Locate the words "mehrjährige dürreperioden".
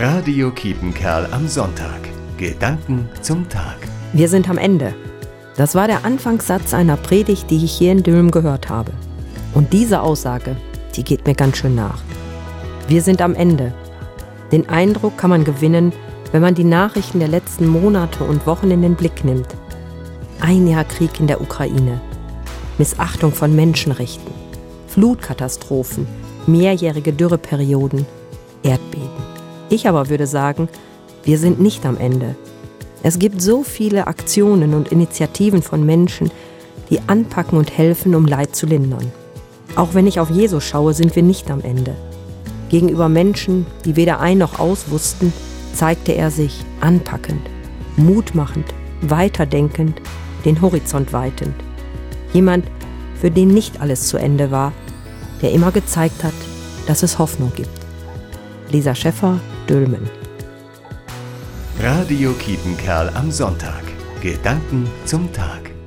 26.46-28.06